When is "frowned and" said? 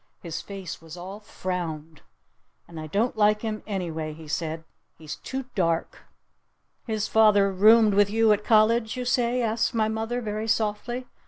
1.19-2.79